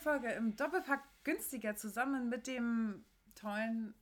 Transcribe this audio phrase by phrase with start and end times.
[0.00, 3.94] neuen Folge im Doppelpack günstiger zusammen mit dem tollen,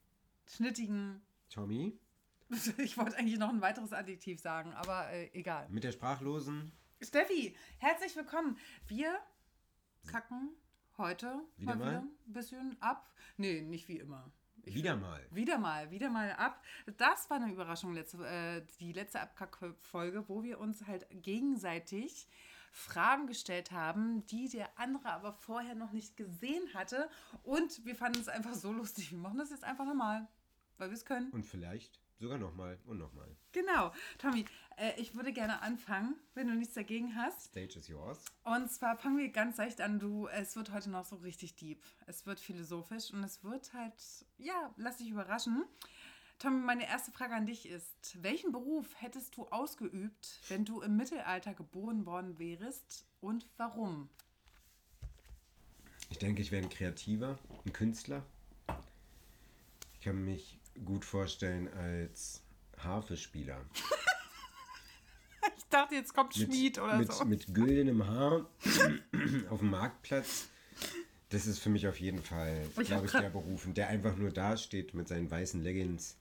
[0.47, 1.23] schnittigen.
[1.51, 1.99] Tommy.
[2.79, 5.69] Ich wollte eigentlich noch ein weiteres Adjektiv sagen, aber äh, egal.
[5.69, 6.73] Mit der sprachlosen.
[7.03, 8.57] Steffi, herzlich willkommen.
[8.87, 9.19] Wir
[10.11, 10.51] kacken
[10.97, 11.89] heute Wieder mal mal?
[11.91, 13.13] wieder ein bisschen ab.
[13.37, 14.33] Nee, nicht wie immer.
[14.65, 15.27] Ich Wieder will- mal.
[15.31, 16.63] Wieder mal, wieder mal ab.
[16.97, 22.29] Das war eine Überraschung, letzte, äh, die letzte Abkack-Folge, wo wir uns halt gegenseitig
[22.73, 27.09] Fragen gestellt haben, die der andere aber vorher noch nicht gesehen hatte.
[27.43, 29.11] Und wir fanden es einfach so lustig.
[29.11, 30.27] Wir machen das jetzt einfach nochmal,
[30.77, 31.31] weil wir es können.
[31.31, 33.37] Und vielleicht sogar nochmal und nochmal.
[33.53, 33.93] Genau.
[34.19, 34.45] Tommy,
[34.77, 37.51] äh, ich würde gerne anfangen, wenn du nichts dagegen hast.
[37.51, 38.25] Stage is yours.
[38.45, 39.99] Und zwar fangen wir ganz leicht an.
[39.99, 41.83] Du, es wird heute noch so richtig deep.
[42.07, 43.95] Es wird philosophisch und es wird halt,
[44.37, 45.65] ja, lass dich überraschen.
[46.39, 50.97] Tommy, meine erste Frage an dich ist: Welchen Beruf hättest du ausgeübt, wenn du im
[50.97, 54.09] Mittelalter geboren worden wärst und warum?
[56.11, 58.25] Ich denke, ich wäre ein Kreativer, ein Künstler.
[59.95, 62.43] Ich kann mich gut vorstellen als
[62.79, 63.65] Harfespieler.
[65.57, 67.25] Ich dachte, jetzt kommt Schmied oder mit, so.
[67.27, 68.47] mit güldenem Haar
[69.51, 70.49] auf dem Marktplatz.
[71.29, 73.67] Das ist für mich auf jeden Fall, glaube ich, der Beruf.
[73.75, 76.18] Der einfach nur dasteht mit seinen weißen Leggings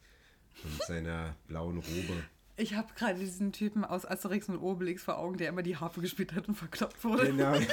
[0.64, 2.24] und seiner blauen Robe.
[2.56, 6.02] Ich habe gerade diesen Typen aus Asterix und Obelix vor Augen, der immer die Harfe
[6.02, 7.28] gespielt hat und verkloppt wurde.
[7.28, 7.58] Genau.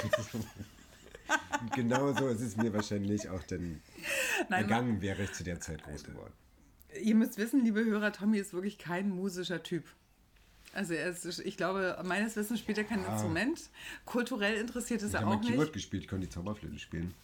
[1.75, 3.81] Genau so ist es mir wahrscheinlich auch dann
[4.51, 6.33] Nein, ergangen, wäre ich zu der Zeit groß geworden.
[7.03, 9.85] Ihr müsst wissen, liebe Hörer, Tommy ist wirklich kein musischer Typ.
[10.75, 13.71] Also er ist, ich glaube, meines Wissens spielt er kein Instrument.
[14.05, 15.73] Kulturell interessiert ist Ich er habe mal auch Keyboard nicht.
[15.73, 17.15] gespielt, ich konnte die Zauberflöte spielen.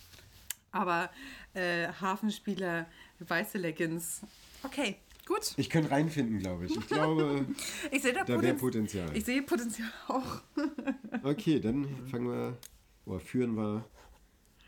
[0.72, 1.10] Aber
[1.54, 2.86] äh, Hafenspieler,
[3.18, 4.22] weiße Leggings.
[4.62, 4.96] Okay,
[5.30, 5.54] gut.
[5.56, 6.76] Ich könnte reinfinden, glaube ich.
[6.76, 7.46] Ich glaube,
[7.90, 9.16] Ich sehe da, Da wär Potenz- Potenzial.
[9.16, 10.42] Ich sehe Potenzial auch.
[11.22, 12.58] okay, dann fangen wir,
[13.06, 13.84] oder führen wir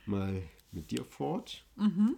[0.07, 1.65] mal mit dir fort.
[1.77, 2.17] Mhm.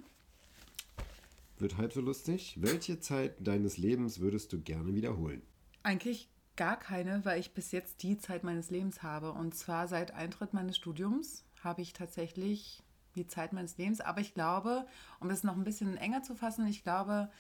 [1.59, 2.57] Wird halb so lustig.
[2.61, 5.43] Welche Zeit deines Lebens würdest du gerne wiederholen?
[5.83, 9.33] Eigentlich gar keine, weil ich bis jetzt die Zeit meines Lebens habe.
[9.33, 12.83] Und zwar seit Eintritt meines Studiums habe ich tatsächlich
[13.15, 14.01] die Zeit meines Lebens.
[14.01, 14.87] Aber ich glaube,
[15.21, 17.31] um das noch ein bisschen enger zu fassen, ich glaube,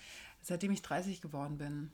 [0.44, 1.90] seitdem ich 30 geworden bin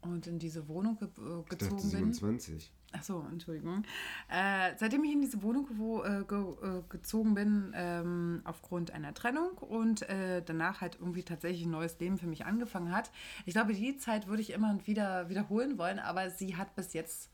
[0.00, 2.12] und in diese Wohnung ge äh, Ich dachte gezogen bin.
[2.12, 2.72] 27.
[2.92, 3.84] Ach so, Entschuldigung.
[4.30, 9.12] Äh, seitdem ich in diese Wohnung gewo äh, ge äh, gezogen bin, ähm, aufgrund einer
[9.12, 13.10] Trennung und äh, danach halt irgendwie tatsächlich ein neues Leben für mich angefangen hat.
[13.44, 16.94] Ich glaube, die Zeit würde ich immer und wieder wiederholen wollen, aber sie hat bis
[16.94, 17.28] jetzt,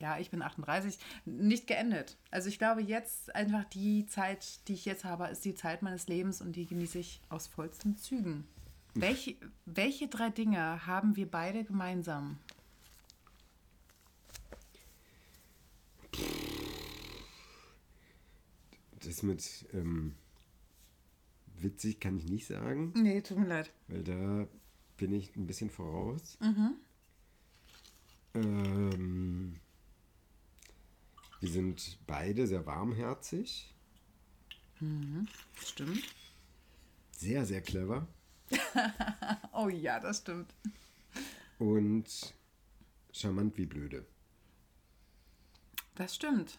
[0.00, 2.16] ja, ich bin 38, nicht geendet.
[2.30, 6.06] Also ich glaube, jetzt einfach die Zeit, die ich jetzt habe, ist die Zeit meines
[6.06, 8.46] Lebens und die genieße ich aus vollsten Zügen.
[9.00, 9.36] Welche,
[9.66, 12.38] welche drei Dinge haben wir beide gemeinsam?
[19.04, 20.14] Das mit ähm,
[21.58, 23.70] witzig kann ich nicht sagen, Nee, tut mir leid.
[23.88, 24.46] weil da
[24.96, 26.38] bin ich ein bisschen voraus.
[26.40, 26.74] Mhm.
[28.34, 29.54] Ähm,
[31.40, 33.72] wir sind beide sehr warmherzig,
[35.62, 36.02] Stimmt.
[37.12, 38.06] sehr, sehr clever
[39.52, 40.52] Oh ja, das stimmt.
[41.58, 42.06] und
[43.12, 44.04] charmant wie blöde.
[45.94, 46.58] Das stimmt.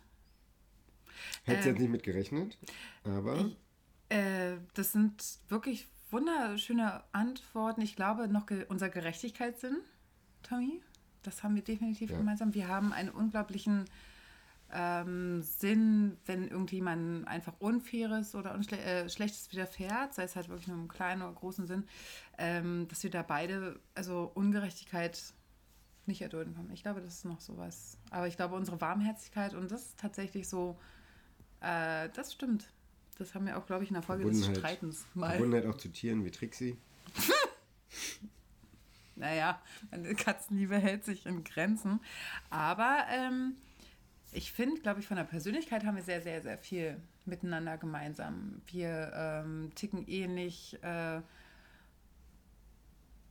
[1.44, 2.58] Hätte Ähm, jetzt nicht mit gerechnet,
[3.04, 3.52] aber
[4.10, 7.82] Äh, das sind wirklich wunderschöne Antworten.
[7.82, 9.78] Ich glaube, noch ge unser Gerechtigkeitssinn,
[10.44, 10.82] Tommy,
[11.24, 12.18] das haben wir definitiv Ja.
[12.18, 12.54] gemeinsam.
[12.54, 13.86] Wir haben einen unglaublichen
[14.74, 20.68] ähm, Sinn, wenn irgendjemand einfach Unfaires oder unschle äh, Schlechtes widerfährt, sei es halt wirklich
[20.68, 21.86] nur im kleinen oder großen Sinn,
[22.38, 25.34] ähm, dass wir da beide, also Ungerechtigkeit
[26.06, 26.72] nicht erdulden können.
[26.72, 27.98] Ich glaube, das ist noch sowas.
[28.12, 30.78] Aber ich glaube, unsere Warmherzigkeit und das ist tatsächlich so,
[31.62, 32.70] äh, das stimmt.
[33.18, 35.32] Das haben wir auch, glaube ich, in der Folge des Streitens mal.
[35.32, 36.78] Verbundenheit auch zu Tieren wie Trixie.
[39.20, 39.60] Naja,
[39.90, 42.00] meine Katzenliebe hält sich in Grenzen.
[42.52, 43.56] Aber ähm,
[44.38, 48.62] ich finde, glaube ich, von der Persönlichkeit haben wir sehr, sehr, sehr viel miteinander gemeinsam.
[48.68, 51.22] Wir ähm, ticken ähnlich äh,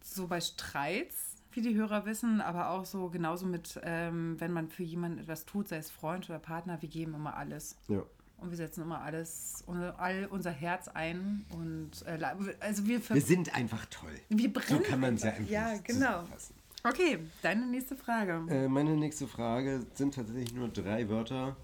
[0.03, 4.69] so bei Streits, wie die Hörer wissen, aber auch so genauso mit, ähm, wenn man
[4.69, 7.77] für jemanden etwas tut, sei es Freund oder Partner, wir geben immer alles.
[7.87, 8.03] Ja.
[8.39, 9.65] Und wir setzen immer alles,
[9.97, 11.47] all unser Herz ein.
[11.51, 12.19] Und äh,
[12.61, 14.11] also wir, Wir sind einfach toll.
[14.29, 14.83] wir brennen.
[14.83, 15.85] So kann man es ja einfach Ja, genau.
[16.25, 16.55] zusammenfassen.
[16.89, 18.45] Okay, deine nächste Frage.
[18.49, 21.57] Äh, meine nächste Frage sind tatsächlich nur drei Wörter.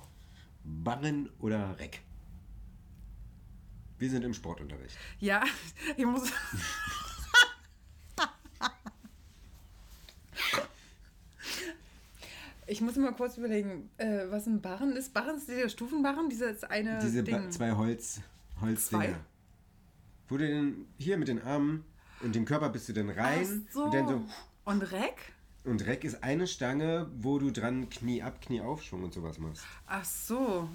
[0.64, 2.00] Barren oder Reck?
[3.98, 4.96] Wir sind im Sportunterricht.
[5.20, 5.44] Ja,
[5.96, 6.32] ich muss.
[12.66, 15.12] Ich muss mal kurz überlegen, äh, was ein Barren ist.
[15.12, 17.50] Barren ist dieser Stufenbarren, dieses eine Diese Ding.
[17.50, 18.20] zwei Holz,
[18.60, 19.20] Holzdinger.
[20.28, 21.84] Wo du denn hier mit den Armen
[22.22, 23.84] und dem Körper bist du dann rein so.
[23.84, 24.24] und dann so.
[24.64, 25.32] Und Reck?
[25.64, 29.64] Und Reck ist eine Stange, wo du dran Knie ab, Knie aufschwung und sowas machst.
[29.86, 30.68] Ach so.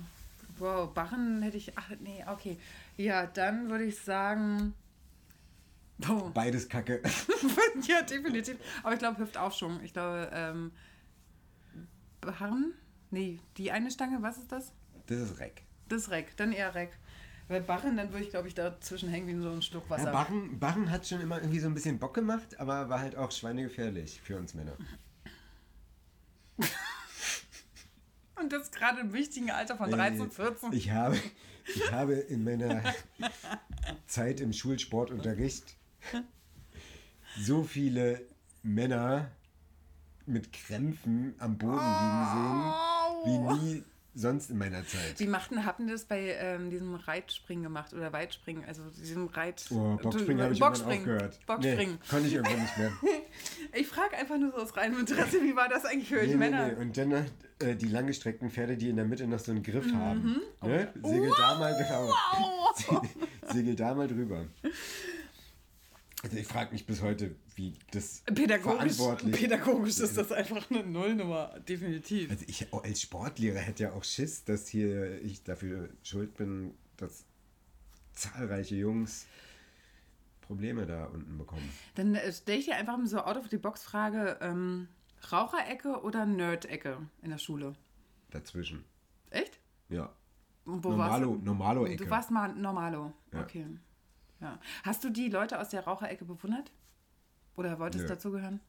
[0.59, 1.77] Wow, Barren hätte ich.
[1.77, 2.57] Ach, nee, okay.
[2.95, 4.73] Ja, dann würde ich sagen.
[6.07, 6.29] Oh.
[6.33, 7.01] Beides Kacke.
[7.87, 8.57] ja, definitiv.
[8.83, 9.81] Aber ich glaube, Hüftaufschwung.
[9.83, 10.71] Ich glaube, ähm,
[12.21, 12.73] Barren?
[13.09, 14.73] Nee, die eine Stange, was ist das?
[15.07, 15.63] Das ist Reck.
[15.87, 16.97] Das ist Reck, dann eher Reck.
[17.47, 20.05] Weil Barren, dann würde ich, glaube ich, dazwischen hängen wie so ein Schluck Wasser.
[20.05, 23.15] Ja, Barren, Barren hat schon immer irgendwie so ein bisschen Bock gemacht, aber war halt
[23.15, 24.73] auch schweinegefährlich für uns Männer.
[28.35, 30.73] Und das gerade im wichtigen Alter von 13, 14.
[30.73, 31.17] Ich habe,
[31.73, 32.83] ich habe in meiner
[34.07, 35.75] Zeit im Schulsportunterricht
[37.39, 38.21] so viele
[38.61, 39.31] Männer
[40.25, 42.73] mit Krämpfen am Boden liegen sehen,
[43.25, 43.83] wie nie
[44.17, 45.19] sonst in meiner Zeit.
[45.19, 48.63] Wie machten, hatten das bei ähm, diesem Reitspringen gemacht oder Weitspringen?
[48.65, 49.65] Also diesem Reit...
[49.69, 51.07] Oh, Boxspringen habe ich Boxspringen.
[51.07, 51.45] irgendwann aufgehört.
[51.45, 51.93] Boxspringen.
[52.01, 52.91] Nee, konnte ich irgendwann nicht mehr.
[53.73, 56.33] Ich frage einfach nur so aus reinem Interesse, wie war das eigentlich für euch Nee,
[56.33, 56.67] nee, Männer?
[56.69, 56.81] nee.
[56.81, 57.11] Und dann
[57.59, 59.95] äh, die langgestreckten Pferde, die in der Mitte noch so einen Griff Mhm.
[59.99, 60.41] haben.
[60.63, 60.91] Ne?
[61.03, 63.01] Segel da mal drüber.
[63.53, 64.45] Segel da mal drüber.
[66.23, 70.83] Also ich frage mich bis heute, wie das Pädagogisch, verantwortlich pädagogisch ist das einfach eine
[70.83, 72.31] Nullnummer, definitiv.
[72.31, 76.73] Also ich auch als Sportlehrer hätte ja auch Schiss, dass hier ich dafür schuld bin,
[76.97, 77.25] dass
[78.13, 79.27] zahlreiche Jungs
[80.41, 81.69] Probleme da unten bekommen.
[81.95, 84.87] Dann äh, stelle ich dir einfach so out of the box Frage, ähm,
[85.31, 87.73] Raucherecke oder Nerd-Ecke in der Schule?
[88.31, 88.85] Dazwischen.
[89.29, 89.59] Echt?
[89.89, 90.09] Ja.
[90.65, 91.45] Und wo Normalo, warst du?
[91.45, 92.03] Normalo-Ecke.
[92.05, 93.13] Du warst mal Normalo.
[93.33, 93.41] Ja.
[93.41, 93.65] Okay.
[94.39, 94.59] Ja.
[94.83, 96.71] Hast du die Leute aus der Raucherecke bewundert?
[97.55, 98.13] Oder wolltest du Nö.
[98.15, 98.59] dazugehören?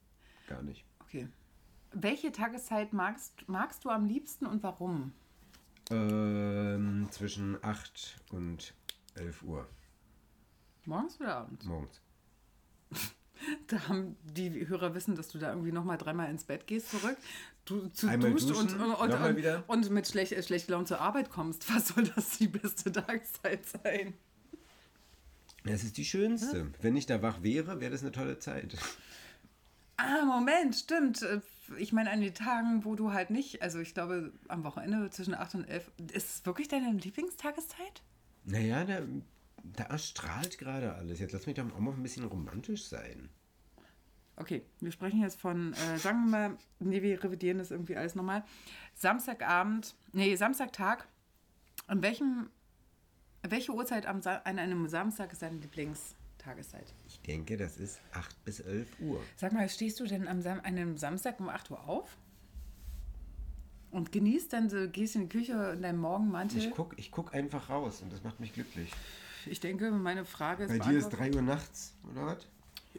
[0.47, 0.85] Gar nicht.
[1.01, 1.29] Okay.
[1.93, 5.13] Welche Tageszeit magst, magst du am liebsten und warum?
[5.91, 8.75] Ähm, zwischen 8 und
[9.15, 9.67] 11 Uhr
[10.85, 11.65] Morgens oder abends?
[11.65, 12.01] morgens.
[13.69, 17.17] Da haben die Hörer wissen, dass du da irgendwie nochmal dreimal ins Bett gehst zurück,
[17.67, 20.89] du zu Einmal duscht und, duschen, und, und, und, und mit schlecht, äh, schlecht gelaunt
[20.89, 21.73] zur Arbeit kommst.
[21.75, 24.15] Was soll das die beste Tageszeit sein?
[25.65, 26.73] Es ist die schönste.
[26.81, 28.77] Wenn ich da wach wäre, wäre das eine tolle Zeit.
[29.97, 31.23] Ah, Moment, stimmt.
[31.23, 31.41] Äh,
[31.79, 35.35] Ich meine, an den Tagen, wo du halt nicht, also ich glaube, am Wochenende zwischen
[35.35, 38.03] 8 und 11, ist es wirklich deine Lieblingstageszeit?
[38.45, 39.03] Naja, da,
[39.65, 41.19] da erstrahlt gerade alles.
[41.19, 43.29] Jetzt lass mich doch auch mal ein bisschen romantisch sein.
[44.37, 48.15] Okay, wir sprechen jetzt von, äh, sagen wir mal, nee, wir revidieren das irgendwie alles
[48.15, 48.45] nochmal.
[48.95, 51.09] Samstagabend, nee, Samstagtag.
[51.89, 52.49] An welchem,
[53.51, 56.93] welche Uhrzeit am, Sa- an einem Samstag ist deine Lieblingstageszeit?
[57.07, 59.21] Ich denke, das ist 8 bis 11 Uhr.
[59.37, 62.17] Sag mal, stehst du denn am Sam einem Samstag um 8 Uhr auf?
[63.91, 66.59] Und genießt dann so, gehst in die Küche in deinem Morgenmantel?
[66.59, 68.91] Ich guck, ich guck einfach raus und das macht mich glücklich.
[69.47, 71.35] Ich denke, meine Frage ist Bei dir ist beantwortet.
[71.35, 72.47] 3 Uhr nachts, oder was?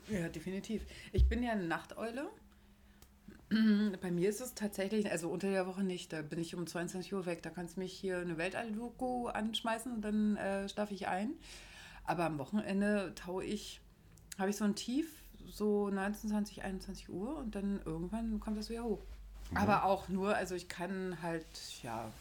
[0.09, 0.81] Ja, definitiv.
[1.12, 2.29] Ich bin ja eine Nachteule.
[3.49, 6.13] Bei mir ist es tatsächlich, also unter der Woche nicht.
[6.13, 7.41] Da bin ich um 22 Uhr weg.
[7.41, 11.31] Da kannst du mich hier eine Weltall-Doku anschmeißen und dann äh, schlafe ich ein.
[12.03, 13.81] Aber am Wochenende taue ich,
[14.37, 15.07] habe ich so ein Tief,
[15.47, 19.01] so 19, 20, 21 Uhr und dann irgendwann kommt das wieder hoch.
[19.55, 21.45] Aber auch nur, also ich kann halt,
[21.81, 22.11] ja.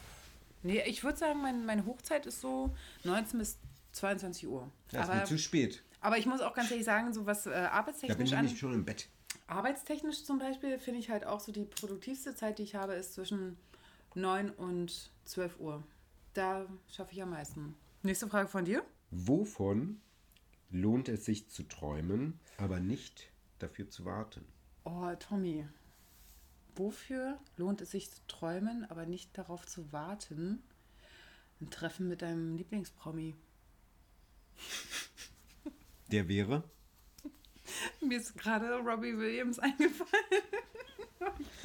[0.63, 3.59] Nee, ich würde sagen, mein, meine Hochzeit ist so 19 bis
[3.93, 4.67] 22 Uhr.
[4.91, 5.83] Das ist aber, mir zu spät.
[6.01, 8.49] aber ich muss auch ganz ehrlich sagen, so was äh, Da bin arbeitstechnisch ich an.
[8.49, 9.09] schon im Bett.
[9.49, 13.15] Arbeitstechnisch zum Beispiel finde ich halt auch so die produktivste Zeit, die ich habe, ist
[13.15, 13.57] zwischen
[14.15, 15.83] 9 und 12 Uhr.
[16.35, 17.75] Da schaffe ich am meisten.
[18.03, 18.85] Nächste Frage von dir.
[19.11, 20.03] Wovon
[20.71, 24.45] lohnt es sich zu träumen, aber nicht dafür zu warten?
[24.85, 25.67] Oh, Tommy.
[26.77, 30.63] Wofür lohnt es sich zu träumen, aber nicht darauf zu warten?
[31.63, 33.35] Ein Treffen mit deinem Lieblingspromi.
[36.13, 36.65] Der wäre?
[38.01, 40.25] Mir ist gerade Robbie Williams eingefallen.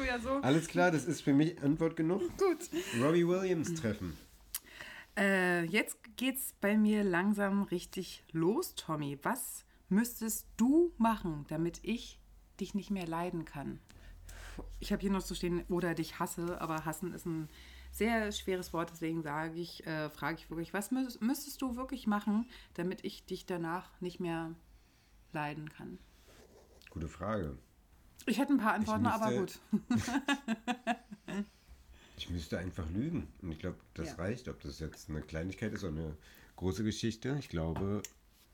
[0.06, 0.30] ja so.
[0.42, 2.22] Alles klar, das ist für mich Antwort genug.
[2.38, 2.70] Gut.
[3.02, 4.18] Robbie Williams treffen.
[5.18, 9.20] Äh, jetzt geht's bei mir langsam richtig los, Tommy.
[9.24, 12.20] Was müsstest du machen, damit ich
[12.60, 13.80] dich nicht mehr leiden kann?
[14.80, 17.50] Ich habe hier noch zu stehen, oder dich hasse, aber hassen ist ein
[17.92, 22.08] sehr schweres Wort, deswegen sage ich, äh, frage ich wirklich, was müs- müsstest du wirklich
[22.08, 24.52] machen, damit ich dich danach nicht mehr
[25.34, 26.00] leiden kann?
[26.90, 27.58] Gute Frage.
[28.26, 29.60] Ich hätte ein paar Antworten, aber gut.
[29.90, 30.22] müsste-
[32.18, 33.28] Ich müsste einfach lügen.
[33.42, 34.16] Und ich glaube, das Ja.
[34.16, 34.48] reicht.
[34.48, 36.18] Ob das jetzt eine Kleinigkeit ist oder eine
[36.56, 37.36] große Geschichte.
[37.40, 38.02] Ich glaube,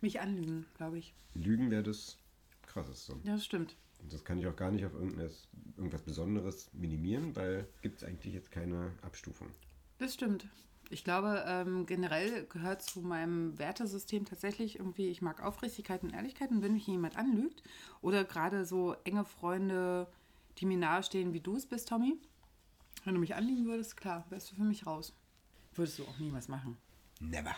[0.02, 1.14] Mich anlügen, glaube ich.
[1.36, 2.18] Lügen wäre das
[2.66, 3.18] krasseste.
[3.24, 3.76] Ja, das stimmt.
[4.02, 8.08] Und das kann ich auch gar nicht auf irgendwas, irgendwas Besonderes minimieren, weil gibt es
[8.08, 9.50] eigentlich jetzt keine Abstufung.
[9.98, 10.48] Das stimmt.
[10.92, 16.50] Ich glaube, ähm, generell gehört zu meinem Wertesystem tatsächlich irgendwie, ich mag Aufrichtigkeit und Ehrlichkeit
[16.50, 17.62] und wenn mich jemand anlügt
[18.02, 20.08] oder gerade so enge Freunde,
[20.58, 22.18] die mir nahestehen, wie du es bist, Tommy,
[23.06, 25.14] wenn du mich anlügen würdest, klar, wärst du für mich raus.
[25.76, 26.78] Würdest du auch niemals machen.
[27.20, 27.56] Never.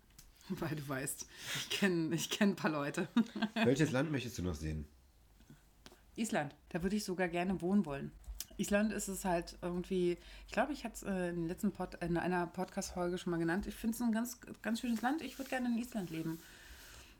[0.48, 3.08] Weil du weißt, ich kenne ich kenn ein paar Leute.
[3.54, 4.86] Welches Land möchtest du noch sehen?
[6.16, 8.10] Island, da würde ich sogar gerne wohnen wollen.
[8.60, 12.16] Island ist es halt irgendwie, ich glaube, ich hatte es äh, in, letzten Pod, in
[12.16, 13.66] einer Podcast-Folge schon mal genannt.
[13.66, 15.22] Ich finde es ein ganz, ganz schönes Land.
[15.22, 16.38] Ich würde gerne in Island leben.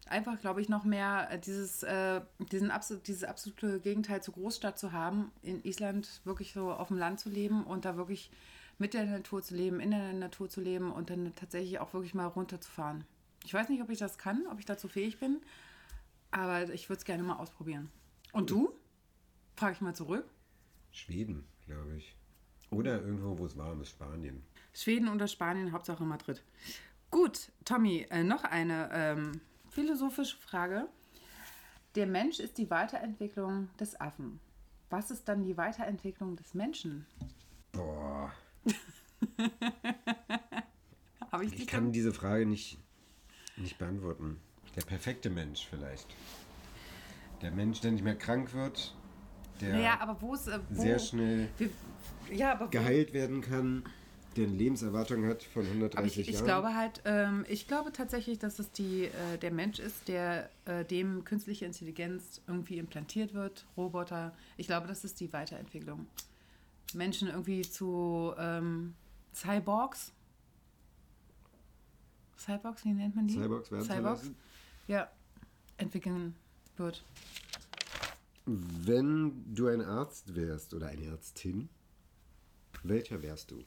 [0.06, 2.20] Einfach, glaube ich, noch mehr äh, dieses, äh,
[2.52, 6.98] diesen absolut, dieses absolute Gegenteil zur Großstadt zu haben, in Island wirklich so auf dem
[6.98, 8.30] Land zu leben und da wirklich
[8.78, 12.14] mit der Natur zu leben, in der Natur zu leben und dann tatsächlich auch wirklich
[12.14, 13.04] mal runterzufahren.
[13.44, 15.40] Ich weiß nicht, ob ich das kann, ob ich dazu fähig bin,
[16.30, 17.90] aber ich würde es gerne mal ausprobieren.
[18.32, 18.72] Und du?
[19.56, 20.24] Frage ich mal zurück.
[20.92, 22.16] Schweden, glaube ich.
[22.70, 24.42] Oder irgendwo, wo es warm ist, Spanien.
[24.72, 26.42] Schweden oder Spanien, Hauptsache Madrid.
[27.10, 30.88] Gut, Tommy, äh, noch eine ähm, philosophische Frage.
[31.96, 34.38] Der Mensch ist die Weiterentwicklung des Affen.
[34.90, 37.06] Was ist dann die Weiterentwicklung des Menschen?
[37.72, 38.32] Boah.
[41.32, 42.78] Habe ich Ich kann diese Frage nicht,
[43.56, 44.40] nicht beantworten.
[44.76, 46.06] Der perfekte Mensch vielleicht.
[47.42, 48.94] Der Mensch, der nicht mehr krank wird,
[49.60, 50.48] der Naja, aber wo ist.
[50.48, 51.70] Äh, wo, sehr schnell wir,
[52.32, 53.84] ja, aber geheilt werden kann,
[54.36, 56.44] der eine Lebenserwartung hat von Aber 130 ich, ich Jahren.
[56.44, 60.84] glaube halt, ähm, ich glaube tatsächlich, dass es die, äh, der Mensch ist, der äh,
[60.84, 64.32] dem künstliche Intelligenz irgendwie implantiert wird, Roboter.
[64.56, 66.06] Ich glaube, das ist die Weiterentwicklung.
[66.94, 68.94] Menschen irgendwie zu ähm,
[69.34, 70.12] Cyborgs.
[72.38, 73.34] Cyborgs, wie nennt man die?
[73.34, 74.30] Cyborgs werden Cyborgs,
[74.86, 75.10] ja,
[75.76, 76.34] entwickeln
[76.76, 77.04] wird.
[78.52, 81.68] Wenn du ein Arzt wärst oder eine Ärztin,
[82.82, 83.64] welcher wärst du?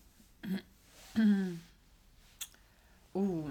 [3.13, 3.49] Oh,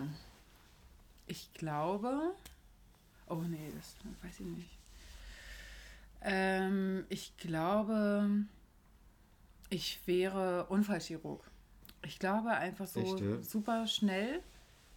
[1.26, 2.34] ich glaube.
[3.28, 4.78] Oh nee, das weiß ich nicht.
[6.20, 8.44] Ähm, ich glaube,
[9.70, 11.50] ich wäre Unfallchirurg.
[12.04, 13.42] Ich glaube einfach so Echt, ja?
[13.42, 14.42] super schnell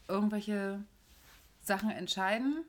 [0.10, 0.84] irgendwelche
[1.62, 2.66] Sachen entscheiden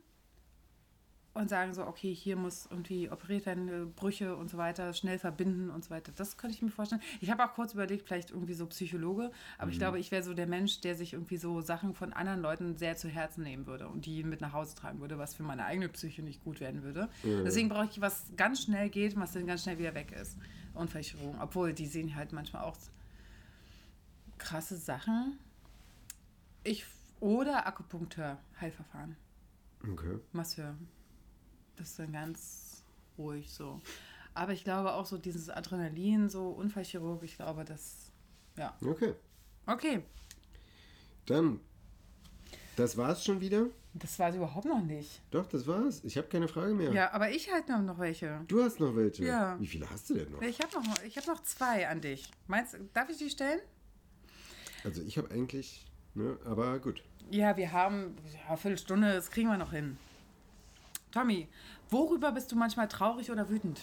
[1.36, 5.18] und sagen so, okay, hier muss irgendwie operiert werden, äh, Brüche und so weiter, schnell
[5.18, 6.12] verbinden und so weiter.
[6.16, 7.00] Das könnte ich mir vorstellen.
[7.20, 9.72] Ich habe auch kurz überlegt, vielleicht irgendwie so Psychologe, aber Mhm.
[9.72, 12.76] ich glaube, ich wäre so der Mensch, der sich irgendwie so Sachen von anderen Leuten
[12.76, 15.64] sehr zu Herzen nehmen würde und die mit nach Hause tragen würde, was für meine
[15.64, 17.08] eigene Psyche nicht gut werden würde.
[17.22, 20.36] Deswegen brauche ich was ganz schnell geht, was dann ganz schnell wieder weg ist.
[20.74, 21.40] Unfallchirurgen.
[21.40, 22.76] Obwohl, die sehen halt manchmal auch
[24.38, 25.38] krasse Sachen.
[26.64, 26.84] Ich,
[27.20, 29.16] oder Akupunkteur, Heilverfahren.
[29.82, 30.18] Okay.
[30.32, 30.74] Masseur.
[31.76, 32.82] Das ist dann ganz
[33.18, 33.80] ruhig so.
[34.34, 38.10] Aber ich glaube auch so dieses Adrenalin, so Unfallchirurg, ich glaube, das.
[38.56, 38.76] Ja.
[38.84, 39.14] Okay.
[39.66, 40.02] Okay.
[41.26, 41.60] Dann,
[42.76, 43.66] das war's schon wieder?
[43.94, 45.22] Das war es überhaupt noch nicht.
[45.30, 46.04] Doch, das war's.
[46.04, 46.92] Ich habe keine Frage mehr.
[46.92, 48.44] Ja, aber ich halt noch, noch welche.
[48.46, 49.24] Du hast noch welche.
[49.24, 49.58] Ja.
[49.58, 50.42] Wie viele hast du denn noch?
[50.42, 52.30] Ich habe noch, ich hab noch zwei an dich.
[52.46, 53.60] Meinst darf ich die stellen?
[54.84, 57.02] Also ich habe eigentlich, ne, aber gut.
[57.30, 59.96] Ja, wir haben ja, eine Viertelstunde, das kriegen wir noch hin.
[61.16, 61.48] Tommy,
[61.88, 63.80] worüber bist du manchmal traurig oder wütend?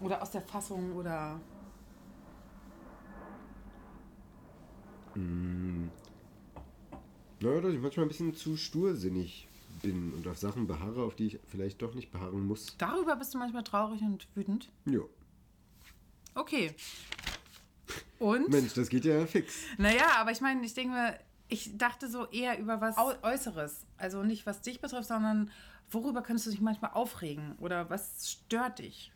[0.00, 1.40] Oder aus der Fassung oder.
[5.14, 5.90] Naja,
[7.60, 9.46] dass ich manchmal ein bisschen zu stursinnig
[9.82, 12.76] bin und auf Sachen beharre, auf die ich vielleicht doch nicht beharren muss.
[12.76, 14.72] Darüber bist du manchmal traurig und wütend?
[14.86, 15.02] Ja.
[16.34, 16.74] Okay.
[18.18, 18.48] Und?
[18.48, 19.62] Mensch, das geht ja fix.
[19.78, 23.86] Naja, aber ich meine, ich denke mir, ich dachte so eher über was Äußeres.
[23.96, 25.50] Also nicht was dich betrifft, sondern
[25.94, 27.56] worüber könntest du dich manchmal aufregen?
[27.58, 29.12] Oder was stört dich?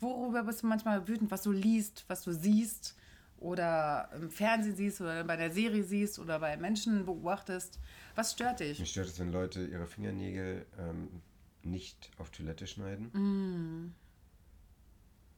[0.00, 2.96] Worüber bist du manchmal wütend, was du liest, was du siehst?
[3.38, 7.78] Oder im Fernsehen siehst oder bei der Serie siehst oder bei Menschen beobachtest?
[8.14, 8.78] Was stört dich?
[8.78, 11.20] Mich stört es, wenn Leute ihre Fingernägel ähm,
[11.62, 13.06] nicht auf Toilette schneiden.
[13.12, 13.94] Mm.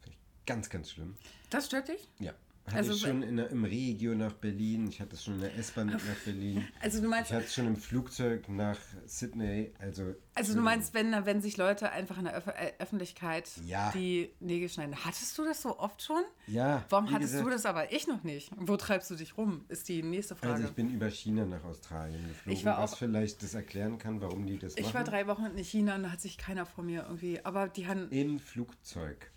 [0.00, 1.16] Finde ich ganz, ganz schlimm.
[1.50, 2.08] Das stört dich?
[2.20, 2.34] Ja.
[2.68, 4.88] Hatte Also ich schon in im Regio nach Berlin.
[4.88, 6.66] Ich hatte es schon in der S-Bahn nach Berlin.
[6.80, 9.72] Also du meinst, Ich hatte es schon im Flugzeug nach Sydney.
[9.78, 13.90] Also, also du meinst, wenn, wenn sich Leute einfach in der Öff äh, Öffentlichkeit Ja.
[13.92, 14.94] die Nägel schneiden.
[15.04, 16.22] Hattest du das so oft schon?
[16.46, 16.84] Ja.
[16.88, 18.50] Warum hattest du gesagt, das aber ich noch nicht?
[18.56, 19.64] Wo treibst du dich rum?
[19.68, 20.54] Ist die nächste Frage.
[20.54, 23.98] Also ich bin über China nach Australien geflogen, Ich war was auch- vielleicht das erklären
[23.98, 24.94] kann, warum die das Ich machen.
[24.94, 27.44] war drei Wochen in China und da hat sich keiner vor mir irgendwie.
[27.44, 28.08] Aber die haben.
[28.10, 29.30] Im Flugzeug.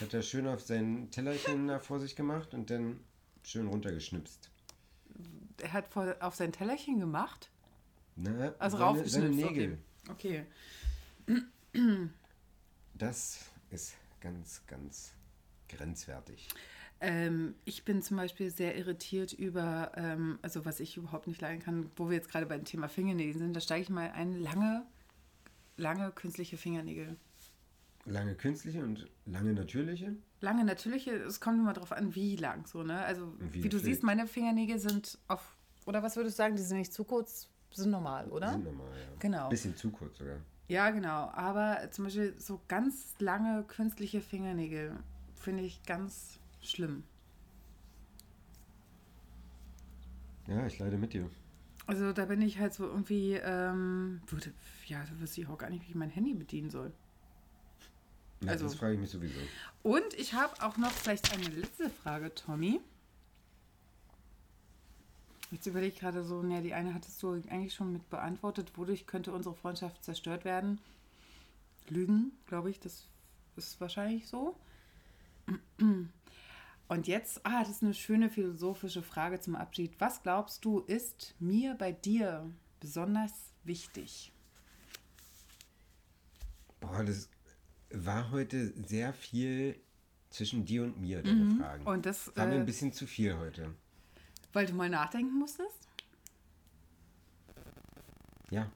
[0.00, 3.00] Hat er schön auf sein Tellerchen da vor sich gemacht und dann
[3.42, 4.50] schön runtergeschnipst.
[5.58, 7.50] Er hat vor, auf sein Tellerchen gemacht.
[8.16, 9.14] Na, Also seine, raufgeschnipst.
[9.14, 9.78] seine Nägel.
[10.08, 10.44] Okay.
[11.26, 11.42] okay.
[12.94, 15.12] das ist ganz, ganz
[15.68, 16.48] grenzwertig.
[17.00, 21.60] Ähm, ich bin zum Beispiel sehr irritiert über, ähm, also was ich überhaupt nicht leiden
[21.60, 24.84] kann, wo wir jetzt gerade beim Thema Fingernägel sind, da steige ich mal ein, lange,
[25.76, 27.16] lange künstliche Fingernägel.
[28.10, 30.16] Lange künstliche und lange natürliche?
[30.40, 32.98] Lange natürliche, es kommt immer darauf an, wie lang so, ne?
[33.04, 36.62] Also Wie wie, du siehst, meine Fingernägel sind auf, oder was würdest du sagen, die
[36.62, 38.50] sind nicht zu kurz, sind normal, oder?
[38.50, 39.16] Sind normal, ja.
[39.20, 39.48] Genau.
[39.48, 40.38] Bisschen zu kurz sogar.
[40.68, 41.30] Ja, genau.
[41.30, 44.92] Aber zum Beispiel so ganz lange künstliche Fingernägel
[45.34, 47.04] finde ich ganz schlimm.
[50.46, 51.28] Ja, ich leide mit dir.
[51.86, 54.52] Also da bin ich halt so irgendwie, ähm, würde,
[54.86, 56.92] ja, da wüsste ich auch gar nicht, wie ich mein Handy bedienen soll.
[58.42, 59.38] Ja, Also- das frage ich mich sowieso.
[59.82, 62.80] Und ich habe auch noch vielleicht eine letzte Frage, Tommy.
[65.50, 68.70] Jetzt überlege ich gerade so, ja, die eine hattest du eigentlich schon mit beantwortet.
[68.76, 70.78] Wodurch könnte unsere Freundschaft zerstört werden?
[71.88, 73.08] Lügen, glaube ich, das
[73.56, 74.56] ist wahrscheinlich so.
[76.88, 79.92] Und jetzt, ah, das ist eine schöne philosophische Frage zum Abschied.
[79.98, 83.32] Was glaubst du, ist mir bei dir besonders
[83.64, 84.32] wichtig?
[86.80, 87.28] Boah, das
[87.92, 89.76] war heute sehr viel
[90.30, 91.84] zwischen dir und mir, deine Fragen.
[91.84, 93.74] Und das, war mir äh, ein bisschen zu viel heute.
[94.52, 95.88] weil du mal nachdenken musstest?
[98.50, 98.70] Ja.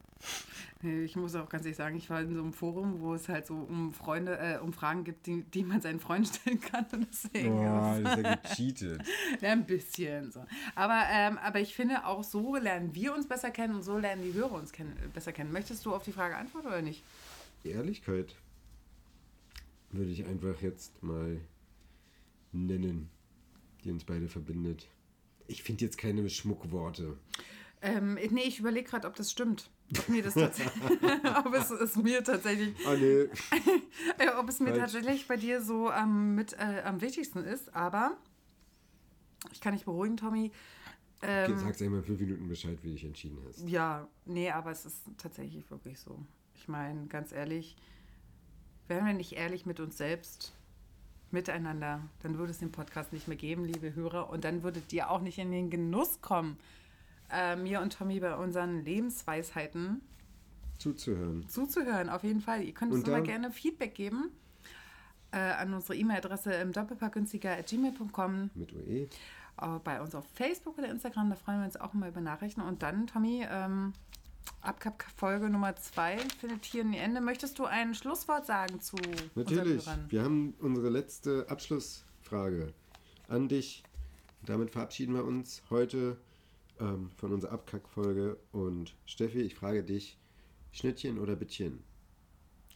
[0.83, 3.47] Ich muss auch ganz ehrlich sagen, ich war in so einem Forum, wo es halt
[3.47, 6.85] so um Freunde, äh, um Fragen gibt, die, die man seinen Freunden stellen kann.
[6.93, 7.55] Und deswegen.
[7.55, 9.03] Boah, das ist ja gecheatet.
[9.41, 10.45] Ja, ein bisschen so.
[10.75, 14.23] Aber, ähm, aber ich finde, auch so lernen wir uns besser kennen und so lernen
[14.23, 15.53] die Hörer uns kennen, besser kennen.
[15.53, 17.03] Möchtest du auf die Frage antworten oder nicht?
[17.63, 18.35] Ehrlichkeit
[19.95, 21.41] würde ich einfach jetzt mal
[22.53, 23.11] nennen,
[23.85, 24.89] die uns beide verbindet.
[25.47, 27.19] Ich finde jetzt keine Schmuckworte.
[27.83, 29.71] Ähm, nee, ich überlege gerade, ob das stimmt.
[29.99, 30.37] Ob, mir das
[31.45, 33.25] ob es, es mir tatsächlich, Ah, nee.
[34.19, 34.93] äh, ob es mir Falsch.
[34.93, 37.75] tatsächlich bei dir so ähm, mit äh, am wichtigsten ist.
[37.75, 38.17] Aber
[39.53, 40.51] ich kann dich beruhigen, Tommy.
[41.21, 43.69] Ähm, Sag's einmal in fünf Minuten Bescheid, wie du dich entschieden hast.
[43.69, 46.25] Ja, nee, aber es ist tatsächlich wirklich so.
[46.55, 47.77] Ich meine, ganz ehrlich,
[48.89, 50.53] wären wir nicht ehrlich mit uns selbst,
[51.31, 55.11] miteinander, dann würde es den Podcast nicht mehr geben, liebe Hörer, und dann würdet ihr
[55.11, 56.57] auch nicht in den Genuss kommen,
[57.31, 60.01] äh, mir und Tommy bei unseren Lebensweisheiten
[60.79, 61.49] Zuzuhören.
[61.49, 62.09] zuzuhören.
[62.09, 62.63] Auf jeden Fall.
[62.63, 64.31] Ihr könnt uns immer gerne Feedback geben
[65.33, 68.79] äh, an unsere E-Mail-Adresse im doppelpackgünstiger.gmail.com Mit OE.
[68.81, 69.09] äh,
[69.83, 72.61] bei uns auf Facebook oder Instagram, da freuen wir uns auch immer über Nachrichten.
[72.61, 73.93] Und dann, Tommy, ähm,
[74.61, 77.21] Abkap-Folge Nummer 2 findet hier ein Ende.
[77.21, 78.97] Möchtest du ein Schlusswort sagen zu
[79.35, 79.85] Natürlich.
[80.09, 82.73] Wir haben unsere letzte Abschlussfrage
[83.29, 83.83] an dich.
[84.43, 86.19] Damit verabschieden wir uns heute
[86.81, 88.37] ähm, von unserer Abkackfolge.
[88.53, 90.19] Und Steffi, ich frage dich,
[90.73, 91.83] Schnittchen oder Bittchen?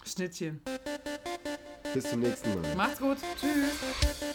[0.04, 0.60] Schnittchen.
[1.94, 2.76] Bis zum nächsten Mal.
[2.76, 3.18] Macht's gut.
[3.40, 4.27] Tschüss.